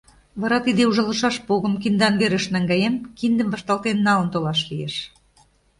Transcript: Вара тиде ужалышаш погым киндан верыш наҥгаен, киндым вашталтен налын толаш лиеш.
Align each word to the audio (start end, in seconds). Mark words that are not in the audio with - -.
Вара 0.41 0.57
тиде 0.65 0.83
ужалышаш 0.89 1.35
погым 1.47 1.73
киндан 1.81 2.13
верыш 2.21 2.45
наҥгаен, 2.53 2.93
киндым 3.17 3.47
вашталтен 3.53 3.97
налын 4.07 4.27
толаш 4.33 4.59
лиеш. 4.69 4.95